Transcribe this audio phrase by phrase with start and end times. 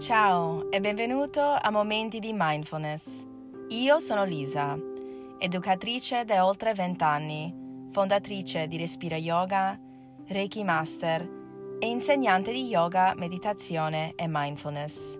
[0.00, 3.04] Ciao e benvenuto a Momenti di Mindfulness.
[3.68, 4.74] Io sono Lisa,
[5.38, 7.54] educatrice da oltre 20 anni,
[7.92, 9.78] fondatrice di Respira Yoga,
[10.26, 11.28] Reiki Master
[11.78, 15.18] e insegnante di yoga, meditazione e mindfulness.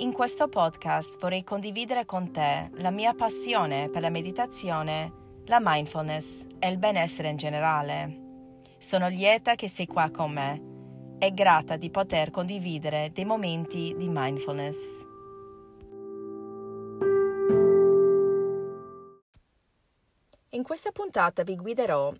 [0.00, 5.10] In questo podcast vorrei condividere con te la mia passione per la meditazione,
[5.46, 8.20] la mindfulness e il benessere in generale.
[8.76, 10.74] Sono lieta che sei qua con me
[11.18, 15.04] e grata di poter condividere dei momenti di mindfulness.
[20.50, 22.12] In questa puntata vi guiderò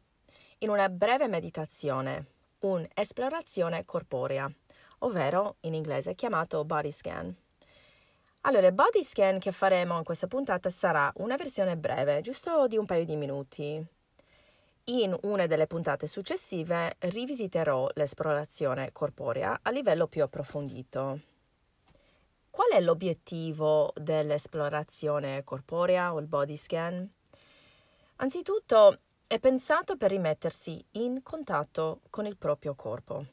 [0.58, 2.26] in una breve meditazione,
[2.60, 4.50] un'esplorazione corporea,
[5.00, 7.34] ovvero in inglese chiamato body scan.
[8.42, 12.76] Allora, il body scan che faremo in questa puntata sarà una versione breve, giusto di
[12.76, 13.84] un paio di minuti,
[14.88, 21.20] in una delle puntate successive rivisiterò l'esplorazione corporea a livello più approfondito.
[22.50, 27.08] Qual è l'obiettivo dell'esplorazione corporea o il body scan?
[28.16, 33.26] Anzitutto è pensato per rimettersi in contatto con il proprio corpo,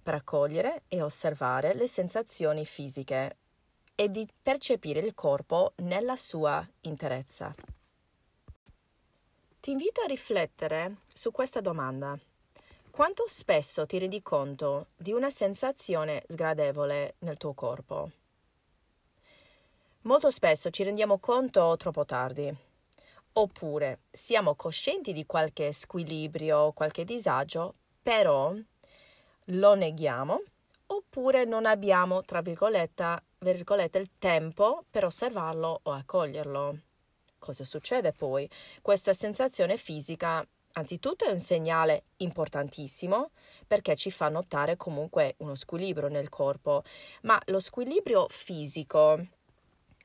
[0.00, 3.36] per accogliere e osservare le sensazioni fisiche
[3.96, 7.52] e di percepire il corpo nella sua interezza.
[9.68, 12.18] Ti invito a riflettere su questa domanda.
[12.88, 18.10] Quanto spesso ti rendi conto di una sensazione sgradevole nel tuo corpo?
[20.04, 22.50] Molto spesso ci rendiamo conto troppo tardi.
[23.34, 28.54] Oppure siamo coscienti di qualche squilibrio, qualche disagio, però
[29.44, 30.42] lo neghiamo,
[30.86, 36.87] oppure non abbiamo, tra virgolette, virgolette il tempo per osservarlo o accoglierlo.
[37.38, 38.48] Cosa succede poi?
[38.82, 43.30] Questa sensazione fisica anzitutto è un segnale importantissimo
[43.66, 46.82] perché ci fa notare comunque uno squilibrio nel corpo,
[47.22, 49.26] ma lo squilibrio fisico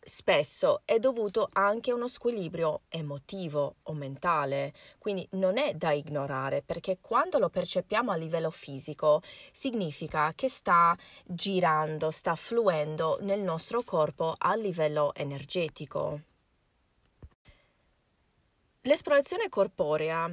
[0.05, 6.61] spesso è dovuto anche a uno squilibrio emotivo o mentale, quindi non è da ignorare
[6.61, 9.21] perché quando lo percepiamo a livello fisico
[9.51, 16.31] significa che sta girando, sta fluendo nel nostro corpo a livello energetico.
[18.85, 20.29] L'esplorazione corporea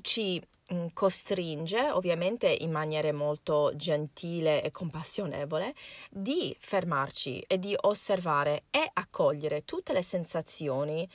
[0.00, 0.42] ci
[0.72, 5.74] mm, costringe, ovviamente in maniera molto gentile e compassionevole,
[6.08, 11.06] di fermarci e di osservare e accogliere tutte le sensazioni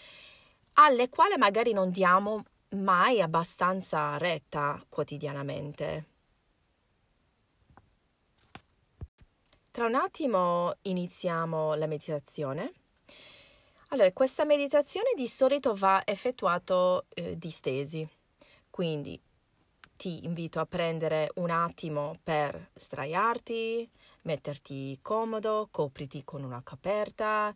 [0.73, 2.43] alle quali magari non diamo
[2.75, 6.05] mai abbastanza retta quotidianamente.
[9.71, 12.73] Tra un attimo iniziamo la meditazione
[13.93, 18.07] allora, questa meditazione di solito va effettuata eh, distesi,
[18.71, 19.21] quindi
[19.95, 23.87] ti invito a prendere un attimo per sdraiarti,
[24.23, 27.53] metterti comodo, copriti con una coperta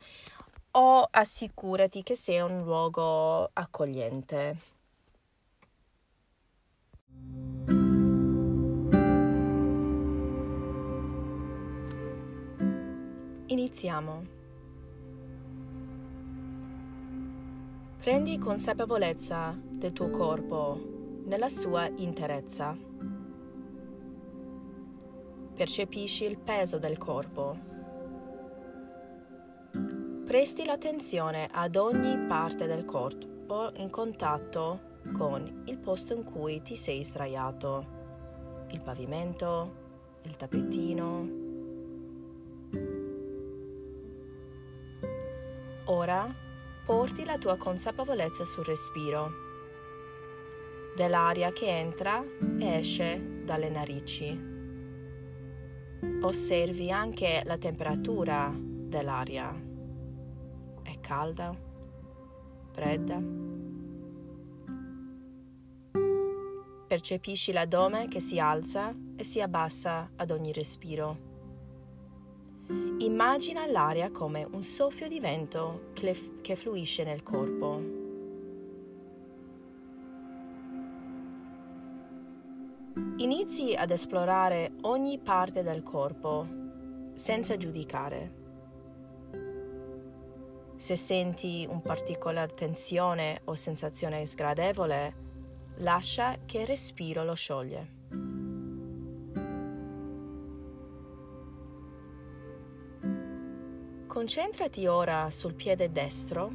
[0.71, 4.57] o assicurati che sia un luogo accogliente.
[13.47, 14.36] Iniziamo.
[18.07, 20.79] Prendi consapevolezza del tuo corpo
[21.25, 22.73] nella sua interezza.
[25.53, 27.57] Percepisci il peso del corpo.
[30.25, 36.77] Presti l'attenzione ad ogni parte del corpo in contatto con il posto in cui ti
[36.77, 37.85] sei sdraiato,
[38.69, 39.73] il pavimento,
[40.21, 41.29] il tappetino.
[45.87, 46.45] Ora
[46.87, 49.29] porti la tua consapevolezza sul respiro,
[50.95, 52.23] dell'aria che entra
[52.57, 54.55] e esce dalle narici.
[56.21, 59.53] Osservi anche la temperatura dell'aria.
[60.81, 61.53] È calda?
[62.71, 63.21] Fredda?
[66.87, 71.26] Percepisci l'addome che si alza e si abbassa ad ogni respiro.
[72.99, 77.79] Immagina l'aria come un soffio di vento che fluisce nel corpo.
[83.17, 86.47] Inizi ad esplorare ogni parte del corpo
[87.13, 88.31] senza giudicare.
[90.75, 95.13] Se senti un particolare tensione o sensazione sgradevole,
[95.77, 97.96] lascia che il respiro lo scioglie.
[104.27, 106.51] Concentrati ora sul piede destro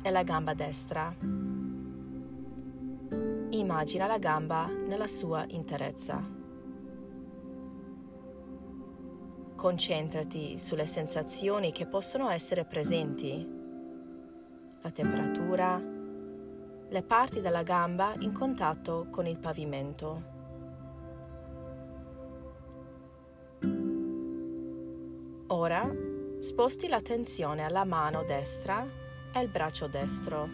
[0.00, 1.12] e la gamba destra.
[3.50, 6.22] Immagina la gamba nella sua interezza.
[9.56, 13.44] Concentrati sulle sensazioni che possono essere presenti.
[14.80, 15.76] La temperatura,
[16.88, 20.22] le parti della gamba in contatto con il pavimento.
[25.48, 26.13] Ora
[26.44, 28.86] sposti l'attenzione alla mano destra
[29.32, 30.46] e al braccio destro.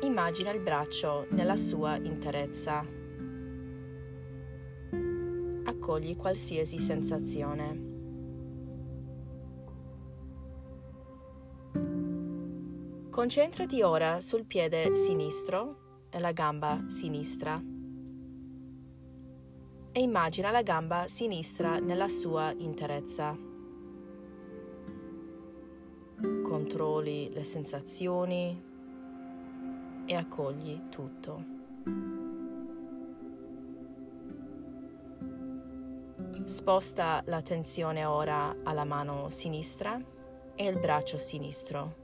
[0.00, 2.82] Immagina il braccio nella sua interezza.
[5.64, 7.92] Accogli qualsiasi sensazione.
[13.10, 17.73] Concentrati ora sul piede sinistro e la gamba sinistra
[19.96, 23.38] e immagina la gamba sinistra nella sua interezza.
[26.42, 28.60] Controlli le sensazioni
[30.04, 31.44] e accogli tutto.
[36.44, 39.96] Sposta l'attenzione ora alla mano sinistra
[40.56, 42.02] e il braccio sinistro.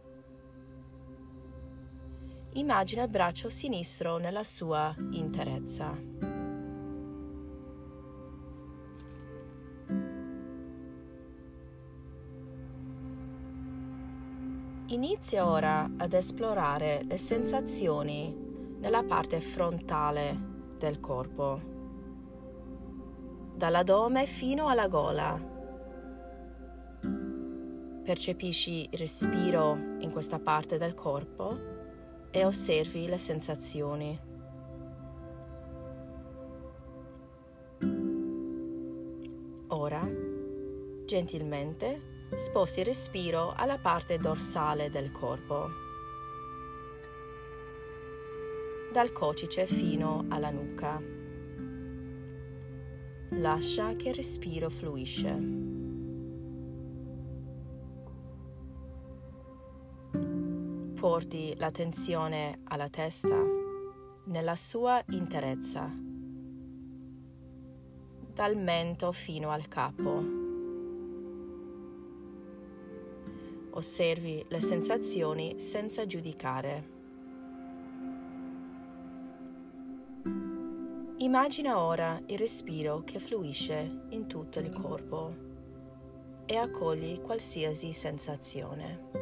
[2.53, 6.30] Immagina il braccio sinistro nella sua interezza.
[15.03, 18.37] Inizia ora ad esplorare le sensazioni
[18.81, 20.39] nella parte frontale
[20.77, 21.59] del corpo,
[23.57, 25.41] dall'addome fino alla gola.
[28.05, 31.49] Percepisci il respiro in questa parte del corpo
[32.31, 34.21] e osservi le sensazioni.
[39.69, 40.01] Ora,
[41.07, 45.69] gentilmente, sposti il respiro alla parte dorsale del corpo,
[48.93, 51.01] dal cocice fino alla nuca.
[53.33, 55.69] Lascia che il respiro fluisce.
[60.95, 63.43] Porti l'attenzione alla testa
[64.25, 65.91] nella sua interezza,
[68.35, 70.40] dal mento fino al capo.
[73.81, 76.89] Osservi le sensazioni senza giudicare.
[81.17, 85.35] Immagina ora il respiro che fluisce in tutto il corpo
[86.45, 89.20] e accogli qualsiasi sensazione.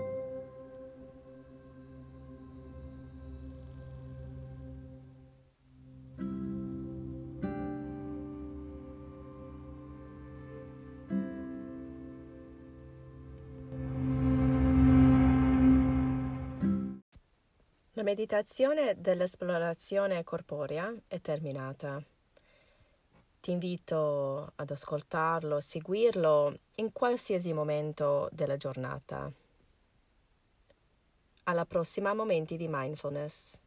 [18.09, 22.03] Meditazione dell'esplorazione corporea è terminata.
[23.39, 29.31] Ti invito ad ascoltarlo, seguirlo in qualsiasi momento della giornata.
[31.45, 33.59] Alla prossima Momenti di Mindfulness.